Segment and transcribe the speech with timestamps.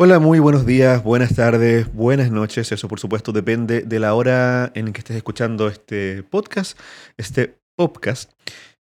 [0.00, 2.70] Hola, muy buenos días, buenas tardes, buenas noches.
[2.70, 6.78] Eso por supuesto depende de la hora en que estés escuchando este podcast,
[7.16, 8.30] este podcast.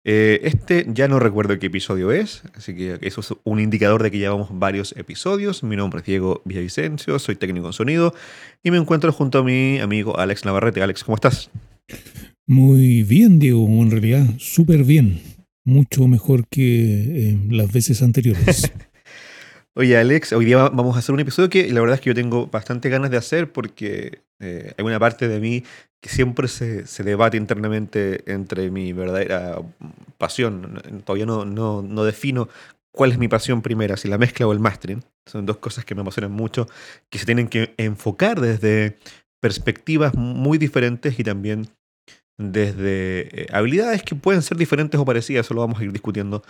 [0.03, 4.09] Eh, este ya no recuerdo qué episodio es, así que eso es un indicador de
[4.09, 5.61] que llevamos varios episodios.
[5.61, 8.15] Mi nombre es Diego Villavicencio, soy técnico en sonido
[8.63, 10.81] y me encuentro junto a mi amigo Alex Navarrete.
[10.81, 11.51] Alex, ¿cómo estás?
[12.47, 15.21] Muy bien, Diego, en realidad súper bien,
[15.63, 18.71] mucho mejor que eh, las veces anteriores.
[19.75, 22.13] Oye, Alex, hoy día vamos a hacer un episodio que la verdad es que yo
[22.13, 25.63] tengo bastante ganas de hacer porque eh, hay una parte de mí
[25.99, 29.57] que siempre se, debate internamente entre mi verdadera
[30.19, 30.79] pasión.
[31.03, 32.49] Todavía no, no, no, defino
[32.91, 35.03] cuál es mi pasión primera, si la mezcla o el mastering.
[35.25, 36.67] Son dos cosas que me emocionan mucho,
[37.09, 38.99] que se tienen que enfocar desde
[39.41, 41.67] perspectivas muy diferentes y también
[42.37, 45.47] desde eh, habilidades que pueden ser diferentes o parecidas.
[45.47, 46.43] Eso lo vamos a ir discutiendo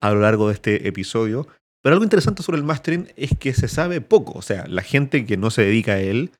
[0.00, 1.46] a lo largo de este episodio.
[1.82, 4.38] Pero algo interesante sobre el mastering es que se sabe poco.
[4.38, 6.32] O sea, la gente que no se dedica a él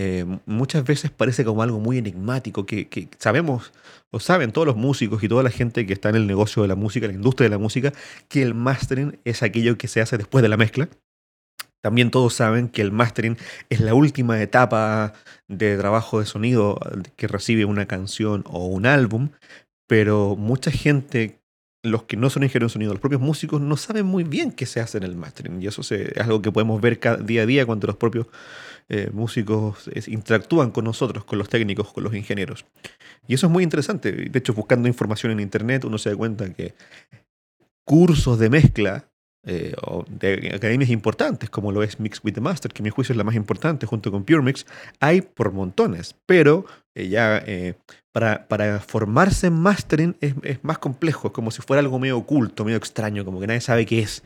[0.00, 3.72] eh, muchas veces parece como algo muy enigmático, que, sabemos,
[4.12, 6.68] o saben todos los músicos y toda la gente que está en el negocio de
[6.68, 7.92] la música, la industria de la música,
[8.28, 10.88] que el mastering es aquello que se hace después de la mezcla.
[11.80, 13.38] También todos saben que el mastering
[13.70, 15.14] es la última etapa
[15.48, 16.78] de trabajo de sonido
[17.16, 19.30] que recibe una canción o un álbum,
[19.88, 21.40] pero mucha gente
[21.82, 24.66] los que no son ingenieros de sonido, los propios músicos, no saben muy bien qué
[24.66, 25.62] se hace en el mastering.
[25.62, 28.26] Y eso es algo que podemos ver día a día cuando los propios
[28.88, 32.64] eh, músicos interactúan con nosotros, con los técnicos, con los ingenieros.
[33.26, 34.12] Y eso es muy interesante.
[34.12, 36.74] De hecho, buscando información en Internet, uno se da cuenta que
[37.84, 39.07] cursos de mezcla
[39.44, 39.74] eh,
[40.10, 43.24] de academias importantes, como lo es Mix with the Master, que mi juicio es la
[43.24, 44.66] más importante junto con PureMix,
[45.00, 47.74] hay por montones, pero eh, ya eh,
[48.12, 52.64] para, para, formarse en mastering es, más complejo, es como si fuera algo medio oculto,
[52.64, 54.22] medio extraño, como que nadie sabe qué es.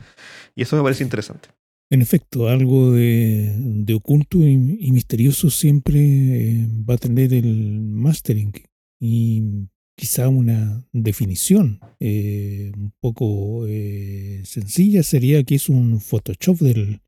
[0.55, 1.49] Y eso me parece interesante.
[1.91, 8.51] En efecto, algo de, de oculto y, y, misterioso siempre va a tener el mastering.
[8.99, 17.01] Y quizá una definición eh, un poco eh, sencilla sería que es un Photoshop del,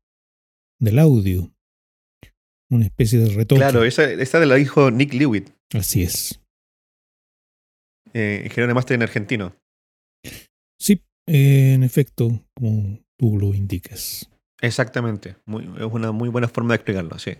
[0.80, 1.52] del audio.
[2.68, 3.60] Una especie de retoque.
[3.60, 5.50] Claro, esa, esa la dijo Nick Lewitt.
[5.72, 6.40] Así es.
[8.12, 9.56] Eh, ingeniero de máster en argentino.
[10.80, 14.28] Sí, en efecto, como tú lo indicas.
[14.60, 15.36] Exactamente.
[15.44, 17.32] Muy, es una muy buena forma de explicarlo, sí.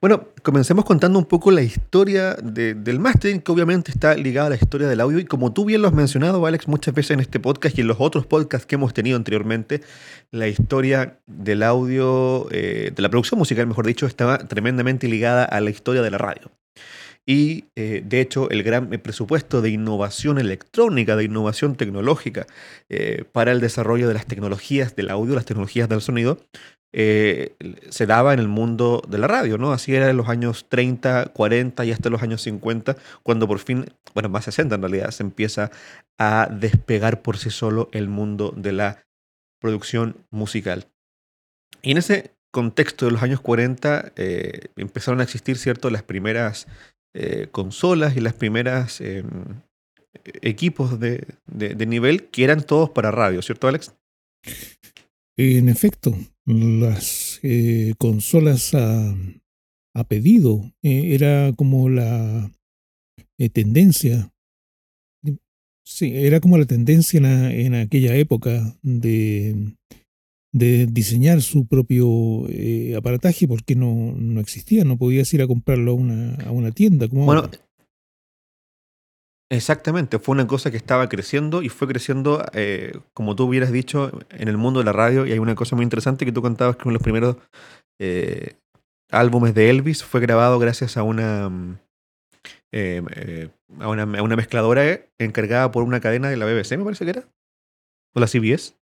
[0.00, 4.56] Bueno, comencemos contando un poco la historia del mastering, que obviamente está ligada a la
[4.56, 5.18] historia del audio.
[5.18, 7.88] Y como tú bien lo has mencionado, Alex, muchas veces en este podcast y en
[7.88, 9.80] los otros podcasts que hemos tenido anteriormente,
[10.30, 15.60] la historia del audio, eh, de la producción musical, mejor dicho, estaba tremendamente ligada a
[15.60, 16.48] la historia de la radio.
[17.28, 22.46] Y eh, de hecho, el gran presupuesto de innovación electrónica, de innovación tecnológica
[22.88, 26.38] eh, para el desarrollo de las tecnologías del audio, las tecnologías del sonido,
[26.94, 27.54] eh,
[27.90, 29.72] se daba en el mundo de la radio, ¿no?
[29.72, 33.84] Así era en los años 30, 40 y hasta los años 50, cuando por fin,
[34.14, 35.70] bueno, más 60 en realidad, se empieza
[36.18, 39.04] a despegar por sí solo el mundo de la
[39.60, 40.86] producción musical.
[41.82, 46.66] Y en ese contexto de los años 40 eh, empezaron a existir, ¿cierto?, las primeras
[47.14, 49.26] eh, consolas y las primeras em,
[50.42, 53.92] equipos de, de nivel que eran todos para radio, ¿cierto, Alex?
[55.36, 59.14] En efecto, las eh, consolas a,
[60.08, 62.50] pedido eh, era como la
[63.52, 64.32] tendencia.
[65.84, 67.20] Sí, era como la tendencia
[67.50, 69.76] en, aquella época de,
[70.52, 72.46] de, diseñar su propio
[72.96, 77.08] aparataje porque no, no existía, no podías ir a comprarlo a una, a una tienda.
[77.08, 77.48] Como bueno,
[79.50, 84.10] Exactamente, fue una cosa que estaba creciendo y fue creciendo, eh, como tú hubieras dicho,
[84.30, 85.24] en el mundo de la radio.
[85.26, 87.36] Y hay una cosa muy interesante que tú contabas que uno de los primeros
[87.98, 88.56] eh,
[89.10, 91.80] álbumes de Elvis fue grabado gracias a una,
[92.72, 93.48] eh,
[93.80, 97.10] a una, a una mezcladora encargada por una cadena de la BBC, me parece que
[97.10, 97.24] era.
[98.14, 98.77] ¿O la CBS?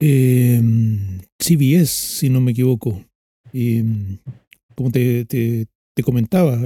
[0.00, 3.04] Em, CBS, si no me equivoco.
[3.52, 4.18] Em,
[4.74, 5.66] como te,
[6.04, 6.60] comentaba,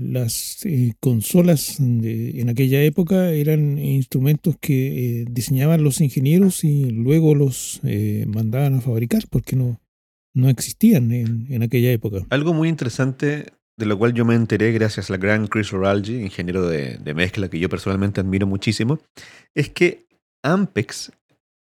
[0.00, 7.36] las eh, consolas en aquella época eran instrumentos que eh, diseñaban los ingenieros y luego
[7.36, 9.80] los eh, mandaban a fabricar porque no,
[10.34, 12.26] no existían en, aquella época.
[12.30, 16.66] Algo muy interesante de lo cual yo me enteré gracias al gran Chris Oralgi, ingeniero
[16.68, 18.98] de mezcla que yo personalmente admiro muchísimo,
[19.54, 20.08] es que
[20.42, 21.12] Ampex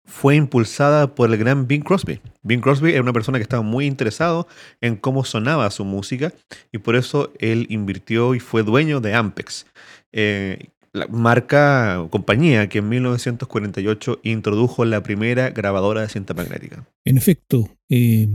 [0.05, 2.19] fue impulsada por el gran Bing Crosby.
[2.43, 4.47] Bing Crosby era una persona que estaba muy interesado
[4.81, 6.33] en cómo sonaba su música
[6.71, 9.65] y por eso él invirtió y fue dueño de Ampex.
[10.11, 16.85] Eh, la marca compañía que en 1948 introdujo la primera grabadora de cinta magnética.
[17.05, 18.27] En efecto, eh,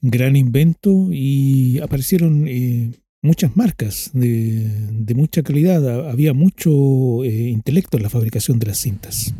[0.00, 2.92] gran invento y aparecieron eh,
[3.22, 6.08] muchas marcas de, mucha calidad.
[6.08, 9.34] Había mucho intelecto en la fabricación de las cintas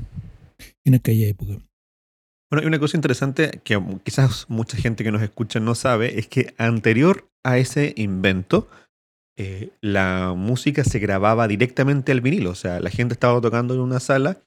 [0.84, 1.58] en aquella época.
[2.50, 6.26] Bueno, y una cosa interesante que quizás mucha gente que nos escucha no sabe es
[6.26, 8.68] que anterior a ese invento,
[9.36, 12.50] eh, la música se grababa directamente al vinilo.
[12.50, 14.42] O sea, la gente estaba tocando en una sala,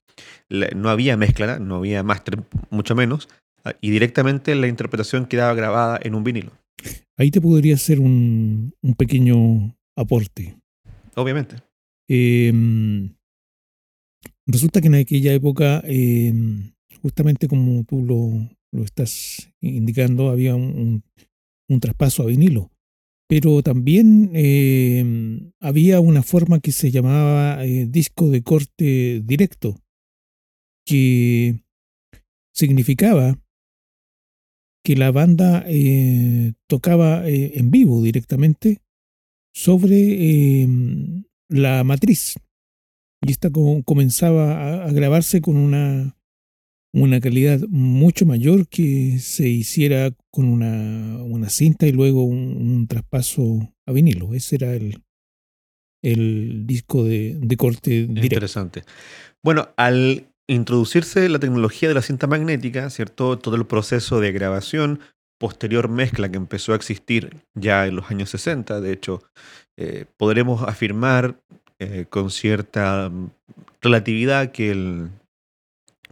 [0.50, 3.30] no había mezcla, no había máster, mucho menos,
[3.64, 6.52] ah, y directamente la interpretación quedaba grabada en un vinilo.
[7.18, 10.58] Ahí te podría hacer un, un pequeño aporte.
[11.16, 11.56] Obviamente.
[12.10, 12.52] Eh,
[14.46, 16.34] resulta que en aquella época, eh,
[17.02, 21.04] justamente como tú lo, lo, estás indicando, había un,
[21.70, 22.74] un traspaso a vinilo
[23.34, 29.82] pero también eh, había una forma que se llamaba eh, disco de corte directo,
[30.86, 31.64] que
[32.54, 33.40] significaba
[34.84, 38.82] que la banda eh, tocaba eh, en vivo directamente
[39.52, 42.36] sobre em, la matriz.
[43.26, 43.50] Y esta
[43.86, 46.16] comenzaba a, grabarse con una
[46.96, 52.88] una calidad mucho mayor que se hiciera con una, una cinta y luego un, un,
[52.88, 54.36] traspaso a vinilo.
[54.36, 55.02] Ese era el,
[56.04, 58.24] el disco de, de corte directo.
[58.24, 58.84] Interesante.
[59.42, 63.40] Bueno, al introducirse la tecnología de la cinta magnética, ¿cierto?
[63.40, 65.00] Todo el proceso de grabación,
[65.40, 69.24] posterior mezcla que empezó a existir ya en los años 60, de hecho,
[69.78, 71.42] eh, podremos afirmar
[71.84, 73.12] eh, con cierta
[73.82, 75.10] relatividad que el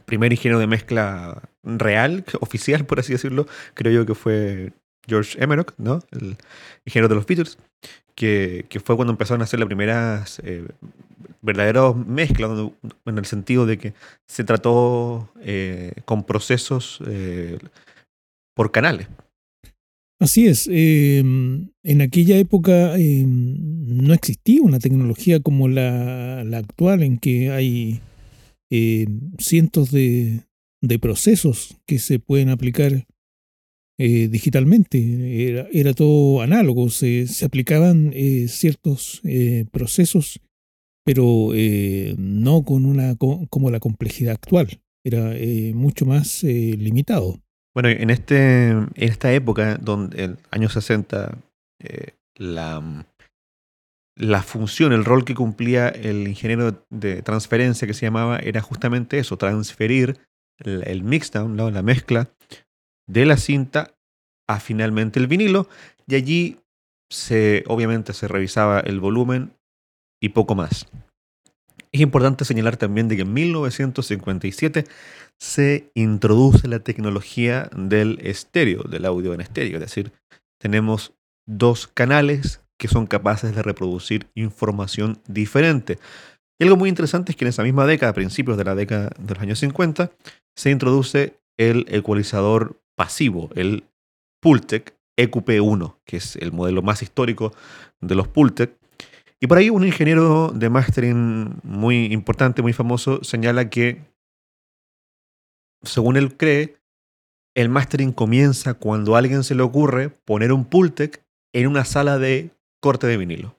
[0.05, 4.73] primer ingeniero de mezcla real, oficial, por así decirlo, creo yo que fue
[5.07, 6.01] George Emerich, ¿no?
[6.11, 6.37] El
[6.85, 7.57] ingeniero de los Beatles,
[8.15, 10.67] que, que fue cuando empezaron a hacer las primeras eh,
[11.41, 12.51] verdaderas mezclas,
[13.05, 13.93] en el sentido de que
[14.27, 17.01] se trató eh, con procesos
[18.53, 19.07] por canales.
[20.21, 20.69] Así es.
[20.71, 28.01] Eh, en aquella época eh, no existía una tecnología como la, actual, en que hay
[28.69, 29.07] eh,
[29.39, 30.41] cientos de,
[30.79, 33.07] de, procesos que se pueden aplicar
[33.97, 35.49] eh, digitalmente.
[35.49, 39.23] Era, era, todo análogo, se, se aplicaban eh, ciertos
[39.71, 40.39] procesos,
[41.03, 41.49] pero
[42.17, 44.81] no con una como la complejidad actual.
[45.03, 45.33] Era
[45.73, 47.41] mucho más limitado.
[47.73, 51.37] Bueno, en, este, en esta época, donde el año 60,
[52.35, 53.05] la
[54.15, 59.17] la función, el rol que cumplía el ingeniero de transferencia que se llamaba era justamente
[59.17, 60.19] eso, transferir
[60.59, 61.71] el, el mixdown, ¿no?
[61.71, 62.29] la mezcla
[63.07, 63.95] de la cinta
[64.47, 65.67] a finalmente el vinilo
[66.07, 66.59] y allí
[67.09, 69.53] se obviamente se revisaba el volumen
[70.21, 70.87] y poco más.
[71.93, 74.85] Es importante señalar también de que en 1957
[75.37, 80.13] se introduce la tecnología del estéreo, del audio en estéreo, es decir,
[80.59, 81.13] tenemos
[81.45, 85.99] dos canales que son capaces de reproducir información diferente.
[86.59, 89.09] Y algo muy interesante es que en esa misma década, a principios de la década
[89.19, 90.11] de los años 50,
[90.55, 93.83] se introduce el ecualizador pasivo, el
[94.41, 97.53] Pultec EQP1, que es el modelo más histórico
[97.99, 98.80] de los Pultec.
[99.43, 104.05] Y por ahí un ingeniero de mastering muy importante, muy famoso, señala que,
[105.81, 106.77] según él cree,
[107.55, 112.19] el mastering comienza cuando a alguien se le ocurre poner un Pultec en una sala
[112.19, 113.57] de corte de vinilo.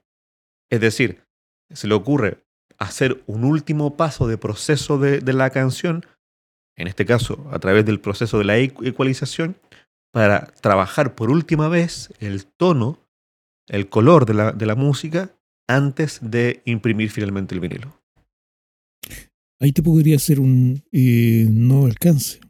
[0.70, 1.24] Es decir,
[1.72, 2.44] se le ocurre
[2.78, 6.06] hacer un último paso de proceso de, de la canción,
[6.76, 9.56] en este caso a través del proceso de la ecualización,
[10.12, 13.00] para trabajar por última vez el tono,
[13.66, 15.30] el color de la, de la música
[15.68, 18.02] antes de imprimir finalmente el vinilo.
[19.60, 22.40] Ahí te podría ser un eh, no alcance.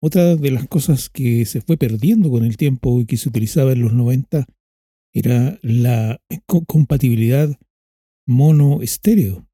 [0.00, 3.72] Otra de las cosas que se fue perdiendo con el tiempo y que se utilizaba
[3.72, 4.46] en los 90
[5.12, 7.48] era la co compatibilidad
[8.26, 9.46] mono-estéreo,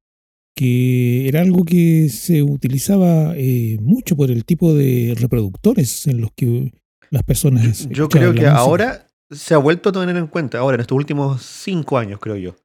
[0.55, 6.31] que era algo que se utilizaba eh, mucho por el tipo de reproductores en los
[6.35, 6.73] que
[7.09, 7.87] las personas...
[7.87, 8.55] Yo, yo creo que música.
[8.55, 12.35] ahora se ha vuelto a tener en cuenta, ahora en estos últimos cinco años creo
[12.35, 12.55] yo.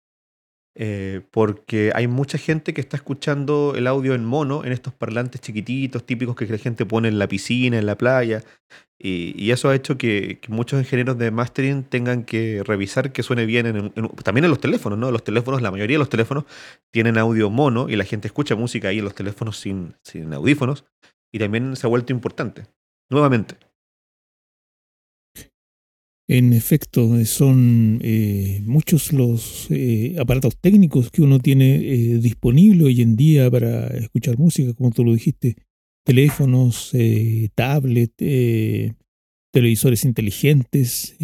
[0.77, 5.41] Eh, porque hay mucha gente que está escuchando el audio en mono en estos parlantes
[5.41, 8.43] chiquititos, típicos que la gente pone en la piscina, en la playa,
[8.99, 13.47] y, y eso ha hecho que, muchos ingenieros de mastering tengan que revisar que suene
[13.47, 15.13] bien en, en, también en los teléfonos, ¿no?
[15.13, 16.45] Los teléfonos, la mayoría de los teléfonos
[16.93, 20.87] tienen audio mono y la gente escucha música ahí en los teléfonos sin, sin audífonos,
[21.33, 22.67] y también se ha vuelto importante.
[23.11, 23.57] Nuevamente,
[26.27, 33.03] En efecto, son eh, muchos los eh, aparatos técnicos que uno tiene eh, disponible hoy
[33.03, 35.57] en día para escuchar música, como tú lo dijiste,
[36.03, 36.93] teléfonos,
[37.55, 38.13] tablet,
[39.53, 41.15] televisores inteligentes,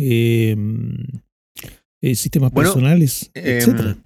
[2.03, 3.97] sistemas personales, em, etc.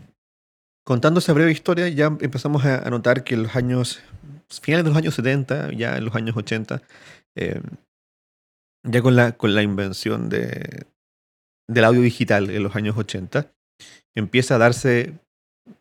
[0.84, 4.00] contando esa breve historia, ya empezamos a notar que en los años,
[4.62, 6.82] finales de los años 70, ya en los años 80,
[8.84, 10.86] ya con la, con la invención de,
[11.68, 13.52] del audio digital en los años 80,
[14.14, 15.18] empieza a darse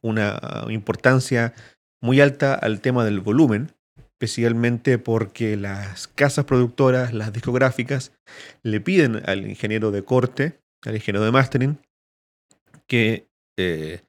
[0.01, 1.53] una importancia
[2.01, 8.13] muy alta al tema del volumen, especialmente porque las casas productoras, las discográficas,
[8.63, 11.79] le piden al ingeniero de corte, al ingeniero de mastering,
[12.87, 14.01] que eh,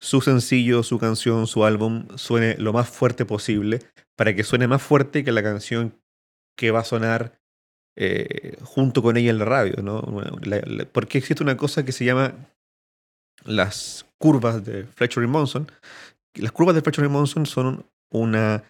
[0.00, 3.80] su sencillo, su canción, su álbum suene lo más fuerte posible,
[4.16, 6.00] para que suene más fuerte que la canción
[6.56, 7.40] que va a sonar
[8.00, 10.00] eh, junto con ella en la radio, ¿no?
[10.92, 12.32] porque existe una cosa que se llama
[13.44, 15.68] las curvas de Fletcher y Monson.
[16.34, 18.62] Las curvas de Fletcher y Monson son una...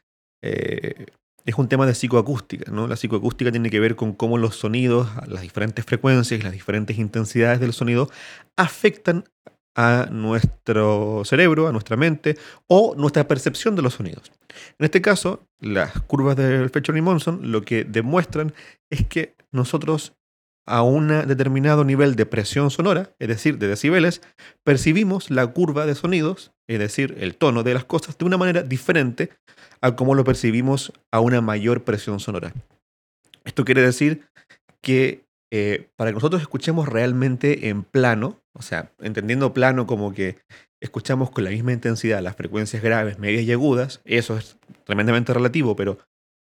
[0.43, 1.05] Eh,
[1.45, 2.87] es un tema de psicoacústica, ¿no?
[2.89, 7.61] La psicoacústica tiene que ver con cómo los sonidos, las diferentes frecuencias, las diferentes intensidades
[7.61, 8.11] del sonido
[8.57, 9.25] afectan
[9.79, 14.33] a nuestro cerebro, a nuestra mente o nuestra percepción de los sonidos.
[14.77, 18.53] En este caso, las curvas del Fletcher y Monson lo que demuestran
[18.91, 20.15] es que nosotros
[20.67, 24.21] a un determinado nivel de presión sonora, es decir, de decibeles,
[24.65, 28.63] percibimos la curva de sonidos, es decir, el tono de las cosas, de una manera
[28.63, 29.31] diferente
[29.81, 32.53] a como lo percibimos a una mayor presión sonora.
[33.45, 34.27] Esto quiere decir
[34.83, 40.39] que eh, para que nosotros escuchemos realmente en plano, o sea, entendiendo plano como que
[40.81, 45.77] escuchamos con la misma intensidad las frecuencias graves, medias y agudas, eso es tremendamente relativo,
[45.77, 45.99] pero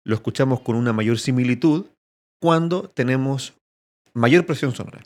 [0.05, 1.87] lo escuchamos con una mayor similitud
[2.41, 3.55] cuando tenemos
[4.13, 5.03] mayor presión sonora.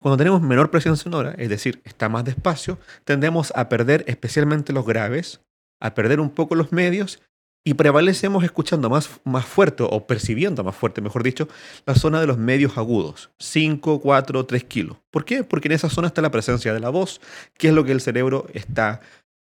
[0.00, 4.84] Cuando tenemos menor presión sonora, es decir, está más despacio, tendemos a perder especialmente los
[4.84, 5.40] graves,
[5.80, 7.22] a perder un poco los medios
[7.64, 11.48] y prevalecemos escuchando más, más fuerte o percibiendo más fuerte, mejor dicho,
[11.86, 14.98] la zona de los medios agudos, 5, 4, 3 kilos.
[15.10, 15.44] ¿Por qué?
[15.44, 17.22] Porque en esa zona está la presencia de la voz,
[17.56, 19.00] que es lo que el cerebro está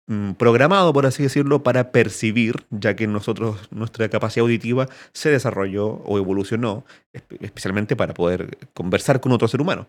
[0.07, 5.87] mm, programado, por así decirlo, para percibir, ya que nosotros, nuestra capacidad auditiva se desarrolló
[5.87, 9.89] o evolucionó, especialmente para poder conversar con otro ser humano.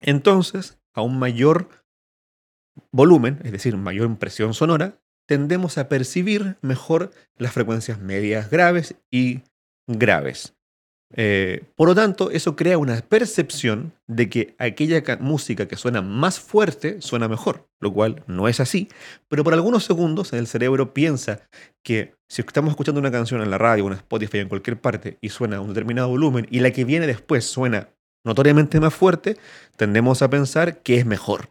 [0.00, 1.68] Entonces, a un mayor
[2.90, 9.42] volumen, es decir, mayor impresión sonora, tendemos a percibir mejor las frecuencias medias graves y
[9.86, 10.54] graves.
[11.14, 16.40] Eh, por lo tanto, eso crea una percepción de que aquella música que suena más
[16.40, 18.88] fuerte suena mejor, lo cual no es así,
[19.28, 21.40] pero por algunos segundos el cerebro piensa
[21.82, 25.30] que si estamos escuchando una canción en la radio, en Spotify, en cualquier parte, y
[25.30, 27.88] suena a un determinado volumen, y la que viene después suena
[28.24, 29.38] notoriamente más fuerte,
[29.76, 31.50] tendemos a pensar que es mejor.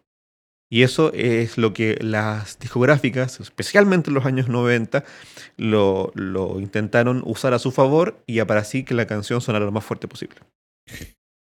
[0.69, 5.05] Y eso es lo que las discográficas, especialmente en los años 90,
[5.55, 6.12] lo,
[6.59, 10.07] intentaron usar a su favor y para así que la canción sonara lo más fuerte
[10.07, 10.36] posible.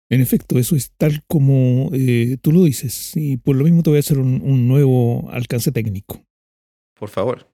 [0.10, 3.14] En efecto, eso es tal como eh, tú lo dices.
[3.16, 6.22] Y por lo mismo te voy a hacer un, nuevo alcance técnico.
[6.94, 7.50] Por favor.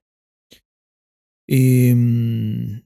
[1.48, 2.82] Em,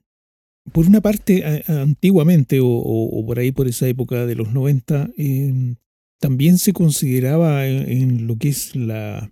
[0.71, 5.09] por una parte, antiguamente, o, por ahí por esa época de los 90,
[6.19, 9.31] también se consideraba en, lo que es la,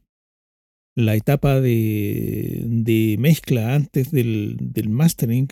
[0.95, 4.57] la etapa de, mezcla antes del,
[4.89, 5.47] mastering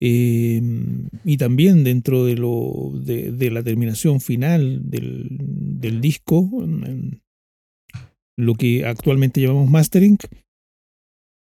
[0.00, 6.50] em, y también dentro de, lo, de, la terminación final del, disco,
[8.36, 10.18] lo que actualmente llamamos mastering,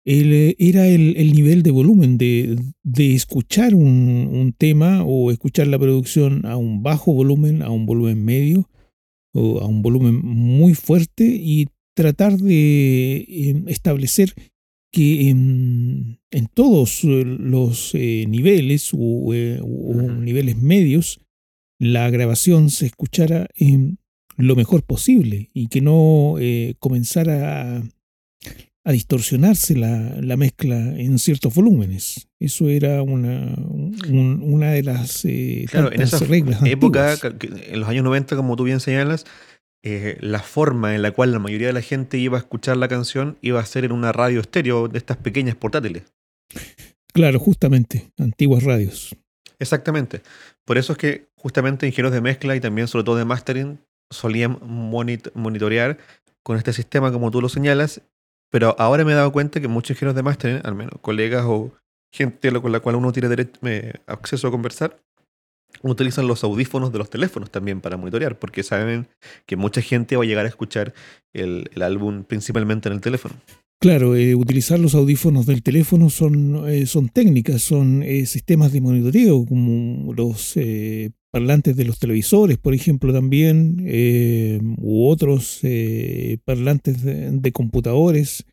[0.05, 2.57] era el, nivel de volumen de,
[3.15, 8.69] escuchar un, tema o escuchar la producción a un bajo volumen, a un volumen medio
[9.35, 14.35] a un volumen muy fuerte y tratar de em, establecer
[14.93, 16.19] que en,
[16.55, 21.21] todos los eh, niveles o, eh, niveles medios
[21.79, 23.49] la grabación se escuchara
[24.37, 27.83] lo mejor posible y que no eh, comenzara a,
[28.85, 32.29] a distorsionarse la, la, mezcla en ciertos volúmenes.
[32.39, 33.55] Eso era una,
[34.09, 36.63] una de las eh, claro, en esa reglas.
[36.65, 39.27] época, en los años 90, como tú bien señalas,
[39.83, 42.89] eh, la forma en la cual la mayoría de la gente iba a escuchar la
[42.89, 46.05] canción iba a ser en una radio estéreo de estas pequeñas portátiles.
[47.13, 49.17] Claro, justamente, antiguas radios.
[49.59, 50.23] Exactamente.
[50.65, 53.79] Por eso es que justamente ingenieros de mezcla y también sobre todo de mastering
[54.11, 55.99] solían monitorear
[56.43, 58.03] con este sistema como tú lo señalas
[58.51, 61.73] pero ahora me he dado cuenta que muchos ingenieros de máster, al menos colegas o
[62.13, 63.61] gente con la cual uno tiene derecho,
[64.07, 65.01] acceso a conversar,
[65.83, 69.09] utilizan los audífonos de los teléfonos también para monitorear, porque saben
[69.47, 70.93] que mucha gente va a llegar a escuchar
[71.33, 73.37] el, álbum principalmente en el teléfono.
[73.81, 78.83] Claro, eh, utilizar los audífonos del teléfono son, eh, son técnicas, son eh, sistemas de
[78.83, 80.59] monitoreo, como los
[81.31, 83.87] parlantes de los televisores, por ejemplo, también,
[84.79, 85.61] u otros
[86.45, 88.45] parlantes de computadores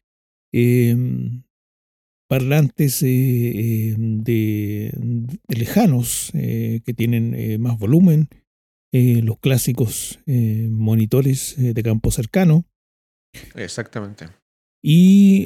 [2.28, 4.92] parlantes eh, eh, de,
[5.48, 8.30] lejanos eh, que tienen más volumen,
[8.92, 12.66] los clásicos monitores de campo cercano.
[13.54, 14.26] Exactamente.
[14.82, 15.46] Y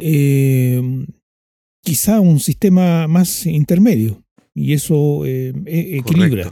[1.83, 4.23] quizá un sistema más intermedio,
[4.55, 5.49] y eso e,
[5.97, 6.49] equilibra.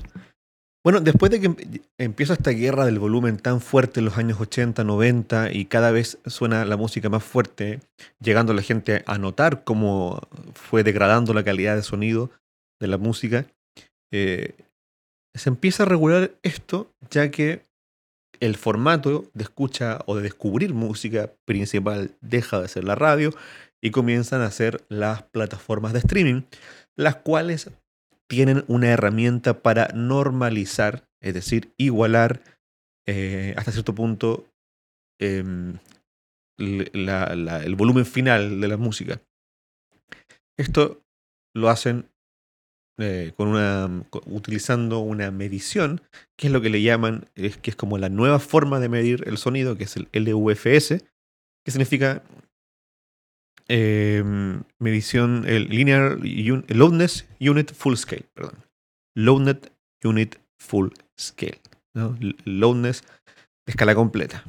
[0.90, 4.84] Bueno, después de que empieza esta guerra del volumen tan fuerte en los años 80,
[4.84, 7.80] 90 y cada vez suena la música más fuerte,
[8.20, 10.20] llegando la gente a notar cómo
[10.56, 12.32] fue degradando la calidad de sonido
[12.82, 13.46] de la música,
[14.12, 14.56] eh,
[15.36, 17.68] se empieza a regular esto ya que
[18.40, 23.32] el formato de escucha o de descubrir música principal deja de ser la radio
[23.80, 26.42] y comienzan a ser las plataformas de streaming,
[26.96, 27.70] las cuales
[28.30, 32.42] tienen una herramienta para normalizar, es decir, igualar
[33.08, 34.46] eh, hasta cierto punto
[35.20, 35.80] em,
[36.58, 39.22] el volumen final de la música.
[40.58, 41.02] Esto
[41.56, 42.10] lo hacen
[43.00, 46.02] eh, con una, utilizando una medición,
[46.38, 49.38] que es lo que le llaman, que es como la nueva forma de medir el
[49.38, 51.02] sonido, que es el LUFS,
[51.66, 52.22] que significa
[53.72, 56.18] Em, medición, el Linear
[56.70, 58.66] Loudness Unit Full Scale, perdón.
[59.16, 59.58] Loudness
[60.04, 61.62] Unit Full Scale.
[61.94, 62.18] ¿no?
[62.46, 63.04] Loudness
[63.68, 64.44] de escala completa.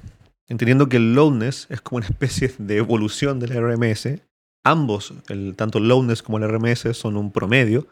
[0.49, 4.21] Entendiendo que el loudness es como una especie de evolución del RMS.
[4.65, 5.13] Ambos,
[5.57, 7.89] tanto el loudness como el RMS, son un promedio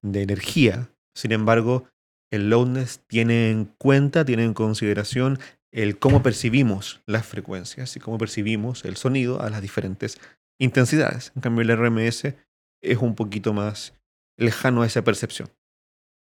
[0.00, 0.90] de energía.
[1.14, 1.88] Sin embargo,
[2.30, 5.38] el loudness tiene en cuenta, tiene en consideración
[5.72, 10.18] el cómo percibimos las frecuencias y cómo percibimos el sonido a las diferentes
[10.58, 11.32] intensidades.
[11.34, 12.34] En cambio, el RMS
[12.82, 13.94] es un poquito más
[14.36, 15.50] lejano a esa percepción.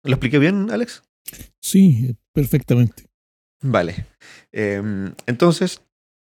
[0.05, 1.03] ¿Lo expliqué bien, Alex?
[1.61, 3.07] Sí, perfectamente.
[3.63, 4.07] Vale.
[4.51, 5.83] Em, entonces,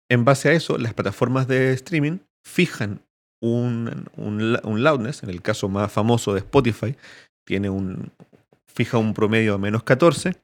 [0.10, 3.02] en base a eso, las plataformas de streaming fijan
[3.42, 6.96] un, un, loudness, en el caso más famoso de Spotify,
[7.46, 8.12] tiene un,
[8.68, 10.36] fija un promedio de menos 14.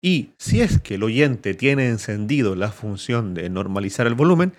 [0.00, 4.52] Y si es que el oyente tiene encendido la función de normalizar el volumen,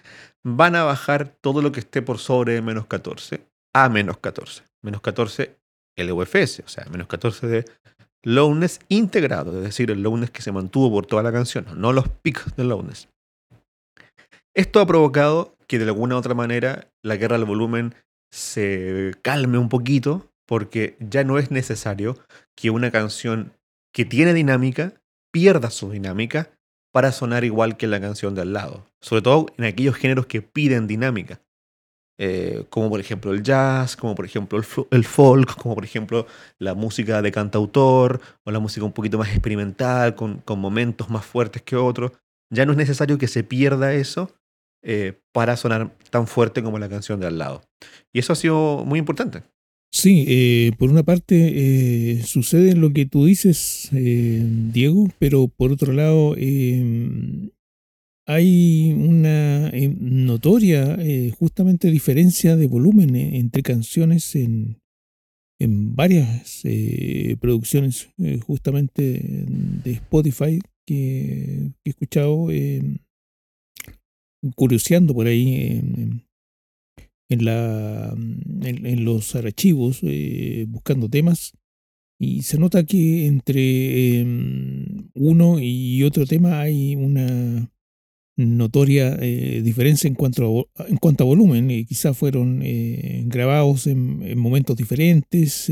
[0.45, 4.63] van a bajar todo lo que esté por sobre menos 14 a menos 14.
[4.84, 5.58] Menos 14
[5.97, 7.65] LUFS, o sea, menos 14 de
[8.23, 12.08] lowness integrado, es decir, el lowness que se mantuvo por toda la canción, no los
[12.08, 13.10] picos de lowness.
[14.56, 17.95] Esto ha provocado que de alguna u otra manera la guerra del volumen
[18.32, 22.17] se calme un poquito, porque ya no es necesario
[22.56, 23.53] que una canción
[23.93, 24.93] que tiene dinámica
[25.32, 26.51] pierda su dinámica
[26.93, 28.86] para sonar igual que la canción de al lado.
[29.01, 31.41] Sobre todo en aquellos géneros que piden dinámica.
[32.19, 36.27] Eh, como por ejemplo el jazz, como por ejemplo el, folk, como por ejemplo
[36.60, 41.63] la música de cantautor o la música un poquito más experimental, con, momentos más fuertes
[41.63, 42.12] que otros.
[42.51, 44.32] Ya no es necesario que se pierda eso
[44.84, 47.63] eh, para sonar tan fuerte como la canción de al lado.
[48.13, 49.41] Y eso ha sido muy importante.
[49.95, 55.71] Sí, eh, por una parte eh, sucede lo que tú dices, eh, Diego, pero por
[55.71, 57.51] otro lado em,
[58.25, 60.97] hay una em, notoria
[61.38, 64.79] justamente diferencia de volumen entre canciones en,
[65.60, 66.63] en varias
[67.39, 68.10] producciones
[68.47, 69.45] justamente
[69.84, 72.97] de Spotify que, he escuchado em,
[74.56, 76.23] curioseando por ahí
[77.30, 78.16] en, la,
[78.62, 81.54] en, los archivos eh, buscando temas
[82.20, 87.72] y se nota que entre em, uno y otro tema hay una
[88.36, 91.70] notoria eh, diferencia en cuanto a, en cuanto a volumen.
[91.72, 95.72] y quizás fueron eh, grabados en, momentos diferentes.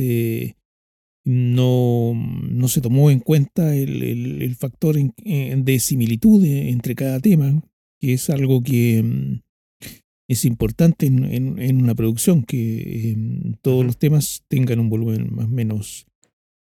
[1.23, 4.01] no, no se tomó en cuenta el,
[4.41, 7.63] el, factor de similitud entre cada tema,
[7.99, 9.41] que es algo que em,
[10.31, 15.49] es importante en, una producción que em, todos los temas tengan un volumen más o
[15.49, 16.07] menos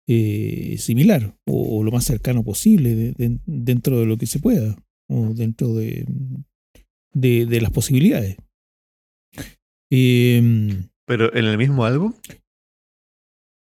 [0.08, 3.14] eh, similar o, lo más cercano posible
[3.46, 4.78] dentro de lo que se pueda
[5.10, 6.06] o dentro de,
[7.14, 8.38] de, las posibilidades.
[9.92, 12.14] Em, ¿Pero en el mismo álbum?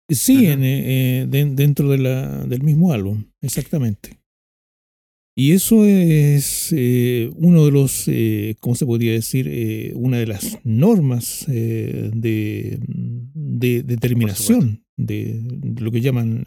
[0.09, 4.19] Sí, en, eh, dentro de la, del mismo álbum, exactamente.
[5.37, 9.47] Y eso es eh, uno de los, eh, ¿cómo se podría decir?
[9.47, 12.79] Eh, una de las normas de,
[13.85, 15.43] determinación de,
[15.79, 16.43] lo que llaman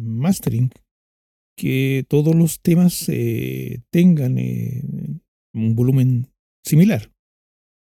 [0.00, 0.70] mastering
[1.56, 4.82] que todos los temas eh, tengan eh,
[5.52, 6.32] un volumen
[6.64, 7.12] similar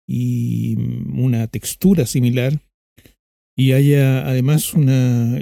[0.07, 2.61] y una textura similar
[3.55, 5.39] y haya además una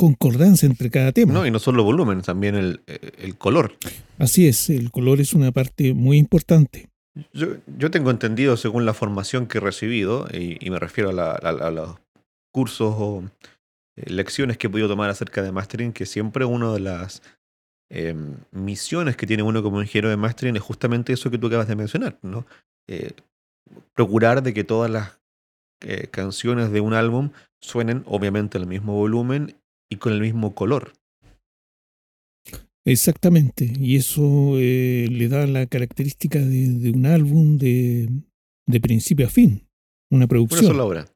[0.00, 1.34] concordancia entre cada tema.
[1.34, 3.74] No, y no solo volumen, también el, el, color.
[4.16, 6.88] Así es, el color es una parte muy importante.
[7.34, 11.98] Yo, yo tengo entendido, según la formación que he recibido, y, me refiero a, los
[12.50, 13.24] cursos o
[13.98, 17.22] eh, lecciones que he podido tomar acerca de mastering, que siempre una de las
[17.90, 21.68] em, misiones que tiene uno como ingeniero de mastering es justamente eso que tú acabas
[21.68, 22.46] de mencionar, ¿no?
[22.88, 23.10] Eh,
[23.92, 25.18] procurar de que todas las
[25.82, 29.60] eh, canciones de un álbum suenen obviamente al mismo volumen
[29.90, 30.92] y con el mismo color.
[32.86, 38.08] Exactamente, y eso eh, le da la característica de, un álbum de,
[38.66, 39.68] de, principio a fin,
[40.10, 40.64] una producción.
[40.64, 41.06] Una sola obra.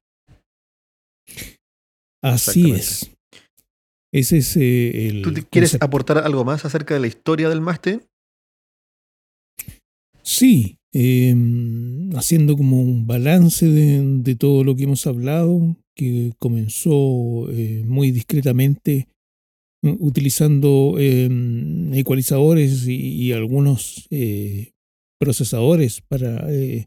[2.23, 3.11] Así es.
[4.13, 5.23] Ese es eh, el.
[5.23, 8.07] ¿Tú quieres aportar algo más acerca de la historia del máster?
[10.23, 17.51] Sí, em, haciendo como un balance de, de, todo lo que hemos hablado, que comenzó
[17.51, 19.09] eh, muy discretamente
[19.83, 24.73] utilizando em, ecualizadores y, algunos eh,
[25.21, 26.87] procesadores para eh,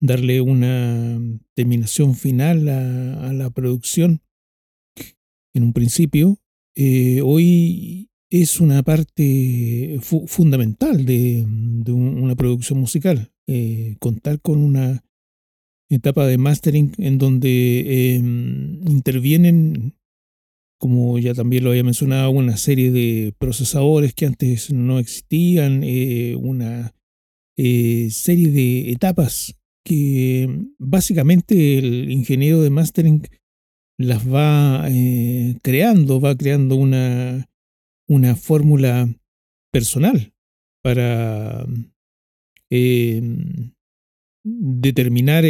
[0.00, 1.20] darle una
[1.56, 4.20] terminación final a, la producción
[5.54, 6.38] en un principio.
[7.24, 13.32] Hoy es una parte fundamental de, una producción musical,
[13.98, 15.02] contar con una
[15.88, 19.94] etapa de mastering en donde em, intervienen
[20.78, 26.36] como ya también lo había mencionado, una serie de procesadores que antes no existían, eh,
[26.36, 26.94] una
[27.56, 33.22] eh, serie de etapas que básicamente el ingeniero de mastering
[33.98, 37.48] las va eh, creando, va creando una,
[38.06, 39.08] una fórmula
[39.72, 40.34] personal
[40.82, 41.66] para
[44.46, 45.44] determinar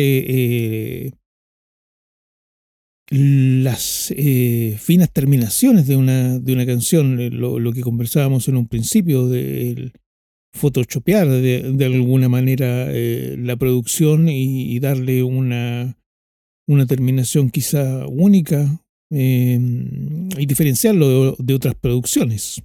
[3.10, 8.66] las eh, finas terminaciones de una, de una canción, eh, lo, que conversábamos en un
[8.66, 9.92] principio, del
[10.54, 15.98] photoshopear de, de alguna manera eh, la producción y, darle una,
[16.66, 22.62] una terminación quizá única em, y diferenciarlo de, otras producciones.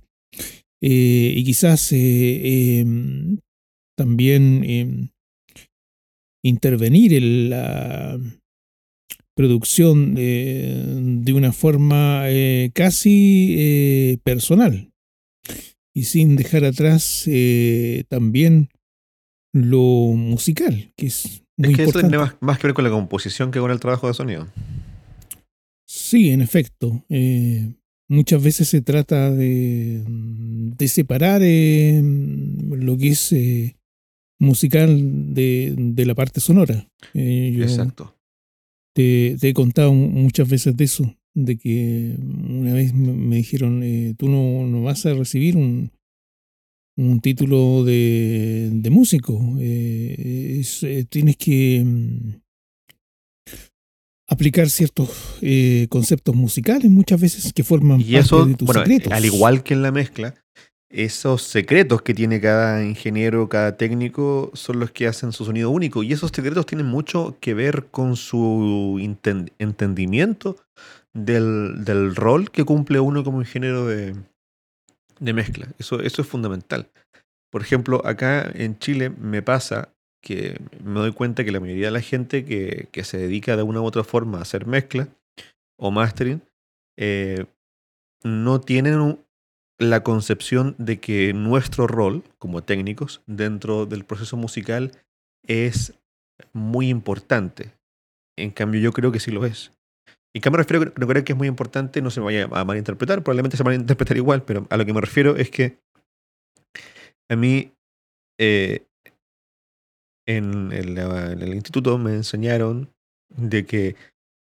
[0.79, 3.37] y quizás em,
[3.97, 5.09] también em,
[6.43, 8.19] intervenir en la
[9.35, 14.91] producción de una forma eh, casi eh, personal
[15.95, 18.69] y sin dejar atrás eh, también
[19.53, 22.15] lo musical, que es muy es que importante.
[22.15, 24.47] Eso tiene más, que ver con la composición que con el trabajo de sonido.
[25.87, 27.03] Sí, en efecto.
[28.07, 33.33] muchas veces se trata de, de separar lo que es
[34.41, 36.89] musical de, de, la parte sonora.
[37.13, 38.17] Exacto.
[38.93, 44.29] Te, he contado muchas veces de eso, de que una vez me dijeron, eh, tú
[44.29, 45.91] no, no, vas a recibir un,
[46.97, 52.41] un título de, de músico, eh, eh, tienes que mm,
[54.27, 55.39] aplicar ciertos
[55.89, 59.83] conceptos musicales muchas veces que forman y parte de tus bueno, Al igual que en
[59.83, 60.33] la mezcla,
[60.91, 66.03] esos secretos que tiene cada ingeniero, cada técnico, son los que hacen su sonido único.
[66.03, 68.97] Y esos secretos tienen mucho que ver con su
[69.59, 70.57] entendimiento
[71.13, 74.15] del, rol que cumple uno como ingeniero de,
[75.19, 75.67] mezcla.
[75.79, 76.89] Eso, es fundamental.
[77.51, 81.91] Por ejemplo, acá en Chile me pasa que me doy cuenta que la mayoría de
[81.91, 85.07] la gente que, se dedica de una u otra forma a hacer mezcla
[85.77, 86.41] o mastering,
[86.97, 87.45] eh,
[88.23, 89.25] no tienen un,
[89.81, 94.91] la concepción de que nuestro rol como técnicos dentro del proceso musical
[95.47, 95.99] es
[96.53, 97.73] muy importante.
[98.37, 99.71] En cambio, yo creo que sí lo es.
[100.35, 103.23] Y que me refiero, creo que es muy importante, no se me vaya a malinterpretar,
[103.23, 105.79] probablemente se va a interpretar igual, pero a lo que me refiero es que
[107.29, 107.73] a mí
[108.39, 108.85] eh,
[110.27, 112.93] en, en el instituto me enseñaron
[113.35, 113.95] de que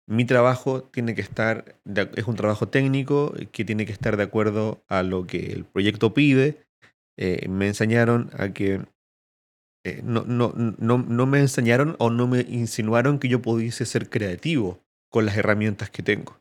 [0.06, 4.84] mi trabajo tiene que estar, es un trabajo técnico que tiene que estar de acuerdo
[4.88, 6.66] a lo que el proyecto pide.
[7.16, 8.82] Eh, me enseñaron a que
[9.84, 14.10] eh, no, no, no, no, me enseñaron o no me insinuaron que yo pudiese ser
[14.10, 16.40] creativo con las herramientas que tengo.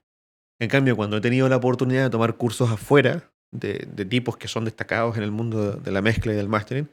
[0.60, 4.48] En cambio, cuando he tenido la oportunidad de tomar cursos afuera de, de tipos que
[4.48, 6.90] son destacados en el mundo de la mezcla y del mastering,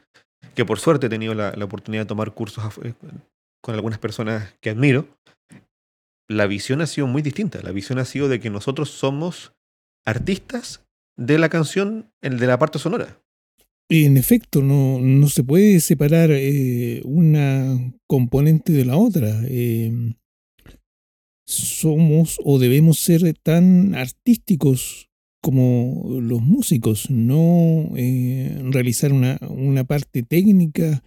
[0.55, 2.63] que por suerte he tenido la, la oportunidad de tomar cursos
[3.61, 5.07] con algunas personas que admiro,
[6.31, 7.61] la visión ha sido muy distinta.
[7.61, 9.53] La visión ha sido de que nosotros somos
[10.05, 10.85] artistas
[11.17, 13.21] de la canción, el de la parte sonora.
[13.89, 19.41] En efecto, no, no se puede separar eh, una componente de la otra.
[19.47, 20.15] Em,
[21.45, 25.09] somos o debemos ser tan artísticos
[25.41, 31.03] como los músicos, no eh, realizar una, una, parte técnica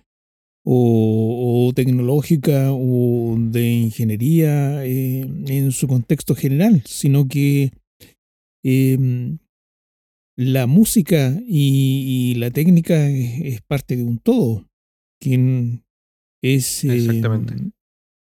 [0.65, 7.73] o, tecnológica o de ingeniería eh, en su contexto general, sino que
[8.63, 9.39] em,
[10.37, 14.67] la música y, la técnica es, parte de un todo,
[15.21, 15.81] que
[16.43, 17.73] es em,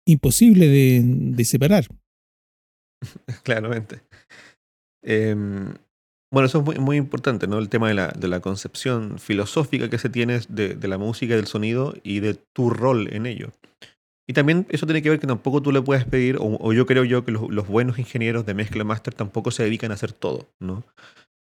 [0.07, 1.87] imposible de, separar.
[3.45, 4.01] Claramente.
[5.03, 5.75] Em,
[6.33, 7.59] bueno, eso es muy, importante, ¿no?
[7.59, 11.37] El tema de la, de la concepción filosófica que se tiene de, de, la música
[11.37, 13.53] del sonido y de tu rol en ello.
[14.29, 17.05] Y también eso tiene que ver que tampoco tú le puedes pedir, o, yo creo
[17.05, 20.85] yo que los, buenos ingenieros de mezcla master tampoco se dedican a hacer todo, ¿no?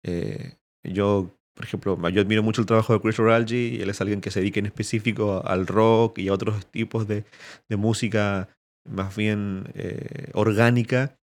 [0.04, 4.20] Eh, yo, por ejemplo, yo admiro mucho el trabajo de Chris Oralgi él es alguien
[4.20, 7.24] que se dedica en específico al rock y a otros tipos de,
[7.70, 8.50] de música
[8.86, 11.16] más bien eh, orgánica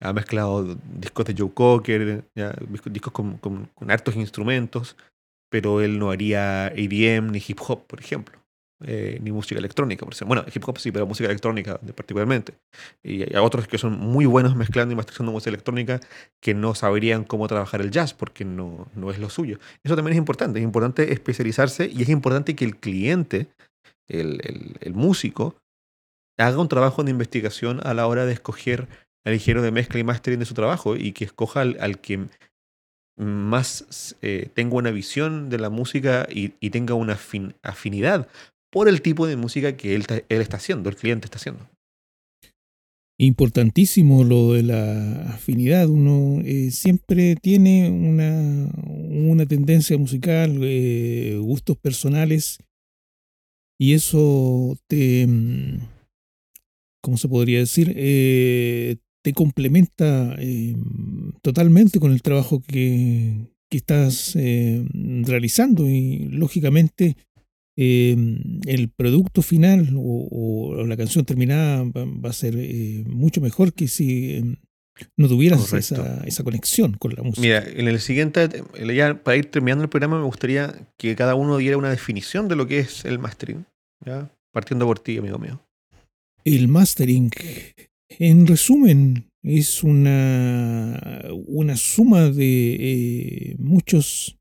[0.00, 2.24] ha mezclado discos de Joe Cocker,
[2.86, 4.96] discos con, con, hartos instrumentos,
[5.50, 8.38] pero él no haría EDM ni hip hop, por ejemplo.
[8.84, 10.36] Eh, ni música electrónica, por ejemplo.
[10.36, 12.54] Bueno, hip hop sí, pero música electrónica particularmente.
[13.02, 15.98] Y hay otros que son muy buenos mezclando y masterizando música electrónica
[16.40, 19.58] que no sabrían cómo trabajar el jazz porque no, no es lo suyo.
[19.82, 20.60] Eso también es importante.
[20.60, 23.48] Es importante especializarse y es importante que el cliente,
[24.06, 25.56] el, el, el músico,
[26.38, 28.86] haga un trabajo de investigación a la hora de escoger
[29.28, 32.26] al de mezcla y mastering de su trabajo y que escoja al, que
[33.16, 37.18] más eh, tenga una visión de la música y, tenga una
[37.62, 38.28] afinidad
[38.70, 41.68] por el tipo de música que él, está haciendo, el cliente está haciendo.
[43.20, 45.88] Importantísimo lo de la afinidad.
[45.88, 52.58] Uno eh, siempre tiene una, una tendencia musical, eh, gustos personales,
[53.80, 55.78] y eso te, mm,
[57.00, 57.94] ¿cómo se podría decir?
[59.22, 60.76] Te complementa eh,
[61.42, 64.82] totalmente con el trabajo que, estás eh,
[65.26, 67.16] realizando y lógicamente
[67.76, 68.16] eh,
[68.66, 72.54] el producto final o, la canción terminada va, a ser
[73.06, 74.56] mucho mejor que si
[75.18, 77.42] no tuvieras esa, esa, conexión con la música.
[77.42, 78.48] Mira, en el siguiente,
[78.94, 82.56] ya para ir terminando el programa, me gustaría que cada uno diera una definición de
[82.56, 83.66] lo que es el mastering,
[84.04, 84.30] ¿ya?
[84.50, 85.62] partiendo por ti, amigo mío.
[86.44, 87.30] El mastering
[88.08, 92.76] en resumen, es una, una suma de
[93.52, 94.38] eh, muchos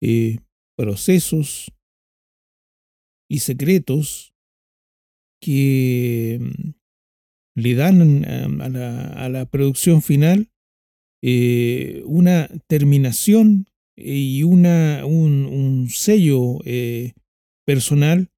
[0.00, 0.38] eh,
[0.76, 1.72] procesos
[3.28, 4.34] y secretos
[5.40, 6.70] que mm,
[7.54, 10.50] le dan a, la, producción final
[11.22, 16.58] eh, una terminación y una, un sello
[17.66, 18.30] personal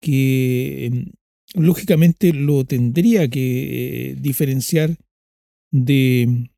[0.00, 1.21] que mm,
[1.54, 4.96] lógicamente lo tendría que eh, diferenciar
[5.70, 6.50] de,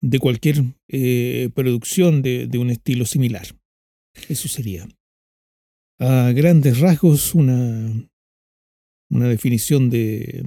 [0.00, 3.46] de cualquier eh, producción de, un estilo similar.
[4.28, 4.88] Eso sería.
[5.98, 8.08] A grandes rasgos, una,
[9.10, 10.42] una definición de,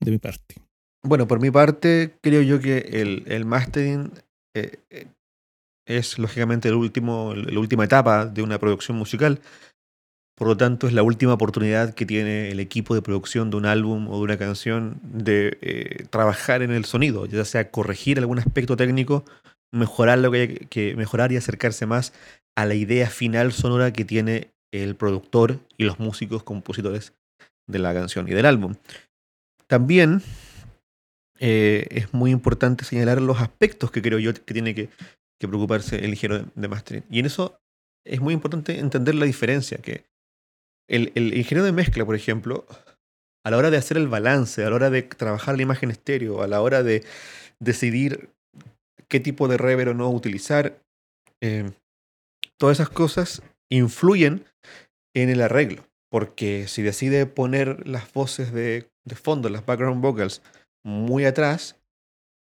[0.00, 0.56] de mi parte.
[1.02, 4.12] Bueno, por mi parte, creo yo que el, el mastering
[4.54, 4.78] eh,
[5.86, 9.40] es lógicamente el último, la última etapa de una producción musical
[10.40, 13.66] por lo tanto, es la última oportunidad que tiene el equipo de producción de un
[13.66, 18.38] álbum o de una canción de eh, trabajar en el sonido, ya sea corregir algún
[18.38, 19.26] aspecto técnico,
[19.70, 22.14] mejorar lo que hay que mejorar y acercarse más
[22.56, 27.12] a la idea final sonora que tiene el productor y los músicos compositores
[27.68, 28.76] de la canción y del álbum.
[29.66, 30.22] También
[31.38, 34.88] eh, es muy importante señalar los aspectos que creo yo que tiene que,
[35.38, 37.04] preocuparse el ingeniero de mastering.
[37.10, 37.60] Y en eso
[38.06, 40.08] es muy importante entender la diferencia, que
[40.90, 42.66] el, ingeniero de mezcla, por ejemplo,
[43.44, 46.42] a la hora de hacer el balance, a la hora de trabajar la imagen estéreo,
[46.42, 47.04] a la hora de
[47.60, 48.30] decidir
[49.08, 50.82] qué tipo de reverb o no utilizar,
[51.40, 51.70] eh,
[52.58, 54.44] todas esas cosas influyen
[55.14, 55.86] en el arreglo.
[56.10, 60.42] Porque si decide poner las voces de, de fondo, las background vocals,
[60.84, 61.79] muy atrás,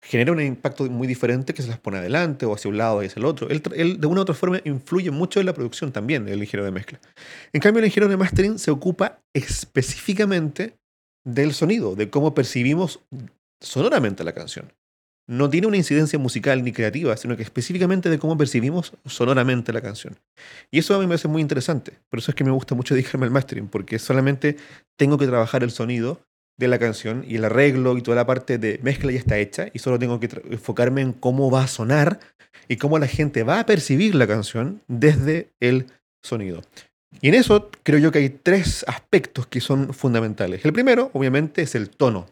[0.04, 3.08] genera un impacto muy diferente que se las pone adelante o hacia un lado y
[3.08, 3.48] hacia el otro.
[3.50, 6.72] Él, de una u otra forma influye mucho en la producción también, el ingeniero de
[6.72, 7.00] mezcla.
[7.54, 10.78] En cambio, el ingeniero de mastering se ocupa específicamente
[11.26, 13.00] del sonido, de cómo percibimos
[13.62, 14.74] sonoramente la canción.
[15.26, 19.80] No tiene una incidencia musical ni creativa, sino que específicamente de cómo percibimos sonoramente la
[19.80, 20.20] canción.
[20.70, 21.94] Y eso a mí me parece muy interesante.
[22.10, 24.58] Por eso es que me gusta mucho dedicarme al mastering, porque solamente
[24.98, 26.20] tengo que trabajar el sonido
[26.58, 29.68] de la canción y el arreglo y toda la parte de mezcla ya está hecha
[29.74, 32.20] y solo tengo que enfocarme en cómo va a sonar
[32.68, 35.88] y cómo la gente va a percibir la canción desde el
[36.22, 36.62] sonido.
[37.22, 40.66] Y en eso creo yo que hay tres aspectos que son fundamentales.
[40.66, 42.28] El primero, obviamente, es el tono.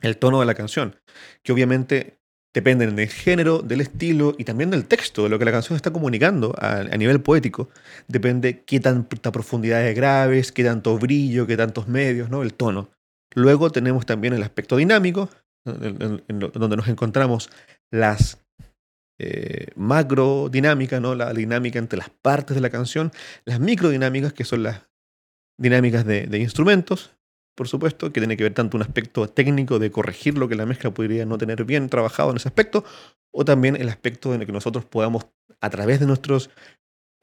[0.00, 0.96] El tono de la canción,
[1.44, 2.18] que obviamente
[2.54, 5.92] dependen del género, del estilo y también del texto, de lo que la canción está
[5.92, 7.70] comunicando a, nivel poético.
[8.08, 12.42] Depende qué tanta profundidad de graves, qué tanto brillo, qué tantos medios, ¿no?
[12.42, 12.90] El tono.
[13.34, 15.28] Luego tenemos también el aspecto dinámico,
[15.64, 17.50] donde nos encontramos
[17.90, 18.42] las
[19.18, 21.14] eh, macro dinámica, ¿no?
[21.14, 23.12] la dinámica entre las partes de la canción,
[23.44, 24.88] las microdinámicas, que son las
[25.58, 27.14] dinámicas de, de instrumentos,
[27.54, 30.66] por supuesto, que tiene que ver tanto un aspecto técnico de corregir lo que la
[30.66, 32.84] mezcla podría no tener bien trabajado en ese aspecto,
[33.32, 35.26] o también el aspecto en el que nosotros podamos,
[35.60, 36.50] a través de nuestros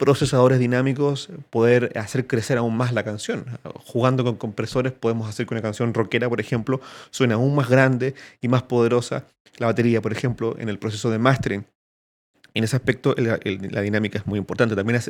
[0.00, 3.44] procesadores dinámicos, poder hacer crecer aún más la canción.
[3.84, 8.14] Jugando con compresores podemos hacer que una canción rockera, por ejemplo, suene aún más grande
[8.40, 9.26] y más poderosa.
[9.58, 11.66] La batería, por ejemplo, en el proceso de mastering
[12.54, 14.74] en ese aspecto la dinámica es muy importante.
[14.74, 15.00] También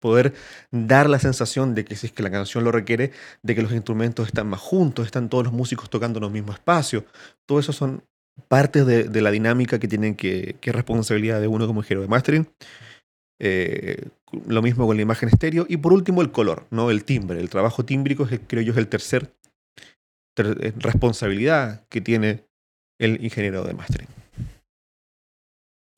[0.00, 0.34] poder
[0.70, 3.12] dar la sensación de que si es que la canción lo requiere,
[3.42, 6.52] de que los instrumentos están más juntos, están todos los músicos tocando en el mismo
[6.52, 7.04] espacio.
[7.46, 8.04] Todo eso son
[8.46, 12.48] partes de, la dinámica que tienen que, que responsabilidad de uno como ingeniero de mastering.
[13.40, 14.08] Eh,
[14.46, 15.66] lo mismo con la imagen estéreo.
[15.68, 16.90] Y por último, el color, ¿no?
[16.90, 17.40] el timbre.
[17.40, 19.34] El trabajo tímbrico es, creo yo, es el tercer
[20.36, 22.44] eh, responsabilidad que tiene
[22.98, 24.08] el ingeniero de mastering.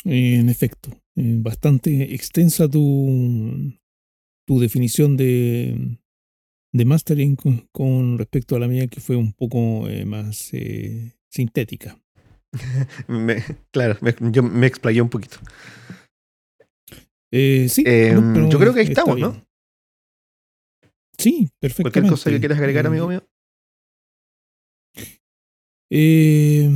[0.05, 3.75] En efecto, eh, bastante extensa tu,
[4.47, 5.99] tu definición de,
[6.73, 7.37] de mastering
[7.73, 11.99] con, respecto a la mía, que fue un poco eh, más eh, sintética.
[13.71, 13.99] claro,
[14.33, 15.39] yo me explayé un poquito.
[17.31, 19.37] Sí, em, yo creo que ahí estamos, ¿no?
[21.19, 21.83] Sí, perfectamente.
[21.83, 23.23] ¿Cualquier cosa que quieras agregar, amigo mío?
[25.91, 26.69] Eh,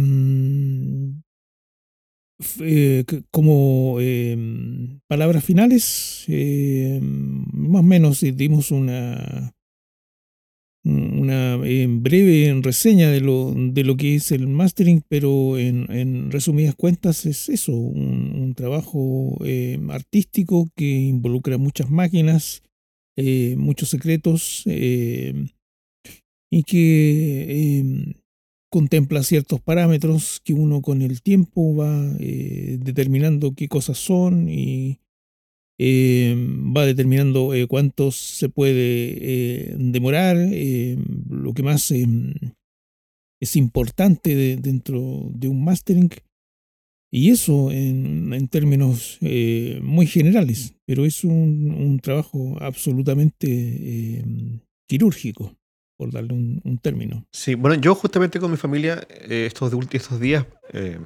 [2.61, 9.54] eh, como em, palabras finales, em, más o menos dimos una,
[10.85, 16.75] una em, breve reseña de lo, de lo que es el mastering, pero en, resumidas
[16.75, 19.38] cuentas es eso, un, trabajo
[19.88, 22.62] artístico que involucra muchas máquinas,
[23.16, 28.05] eh, muchos secretos y que
[28.75, 34.99] contempla ciertos parámetros que uno con el tiempo va eh, determinando qué cosas son y
[35.78, 36.34] eh,
[36.76, 40.37] va determinando eh, cuántos se puede demorar,
[41.28, 46.10] lo que más es importante dentro de un mastering.
[47.12, 49.18] Y eso en, términos
[49.82, 54.24] muy generales, pero es un trabajo absolutamente
[54.88, 55.56] quirúrgico
[55.96, 57.26] por darle un, término.
[57.32, 60.98] Sí, bueno, yo justamente con mi familia eh, estos, estos días eh,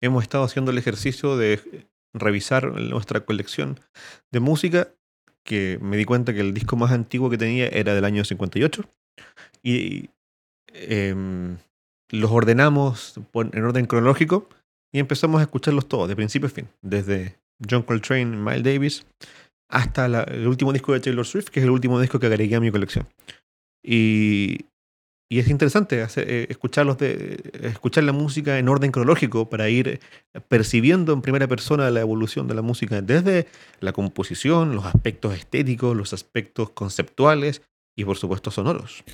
[0.00, 1.60] hemos estado haciendo el ejercicio de
[2.12, 3.78] revisar nuestra colección
[4.30, 4.88] de música,
[5.44, 8.84] que me di cuenta que el disco más antiguo que tenía era del año 58,
[9.62, 10.10] y
[10.68, 11.58] em,
[12.10, 14.48] los ordenamos en orden cronológico
[14.92, 19.06] y empezamos a escucharlos todos, de principio a fin, desde John Coltrane, Miles Davis,
[19.68, 22.60] hasta el último disco de Taylor Swift, que es el último disco que agregué a
[22.60, 23.06] mi colección.
[23.82, 24.66] Y,
[25.38, 30.00] es interesante eh, escucharlos de, escuchar la música en orden cronológico para ir
[30.48, 33.46] percibiendo en primera persona la evolución de la música desde
[33.78, 37.62] la composición, los aspectos estéticos, los aspectos conceptuales
[37.96, 39.04] y por supuesto sonoros.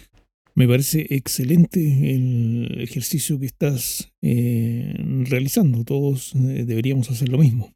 [0.57, 4.95] Me parece excelente el ejercicio que estás eh,
[5.29, 5.85] realizando.
[5.85, 7.75] Todos eh, deberíamos hacer lo mismo.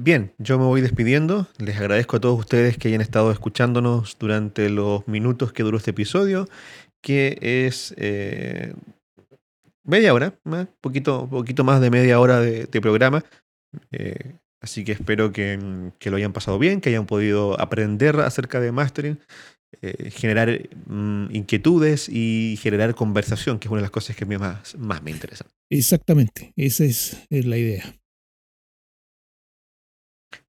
[0.00, 1.48] Bien, yo me voy despidiendo.
[1.58, 5.90] Les agradezco a todos ustedes que hayan estado escuchándonos durante los minutos que duró este
[5.90, 6.48] episodio,
[7.02, 8.74] que es eh,
[9.82, 13.24] media hora, un poquito, poquito más de media hora de, programa.
[13.90, 15.58] Eh, así que espero que,
[16.04, 19.18] lo hayan pasado bien, que hayan podido aprender acerca de mastering,
[19.82, 24.28] eh, generar mm, inquietudes y generar conversación, que es una de las cosas que a
[24.28, 25.48] mí más, más me interesan.
[25.68, 27.98] Exactamente, esa es la idea.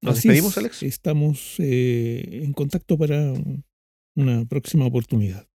[0.02, 0.82] ¿Nos despedimos, Alex?
[0.82, 3.34] Estamos eh, en contacto para
[4.14, 5.49] una próxima oportunidad.